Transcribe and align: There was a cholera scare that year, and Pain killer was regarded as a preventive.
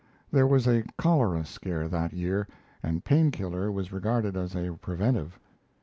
There 0.31 0.47
was 0.47 0.65
a 0.65 0.81
cholera 0.97 1.45
scare 1.45 1.87
that 1.87 2.11
year, 2.11 2.47
and 2.81 3.03
Pain 3.05 3.29
killer 3.29 3.71
was 3.71 3.93
regarded 3.93 4.35
as 4.35 4.55
a 4.55 4.71
preventive. 4.81 5.39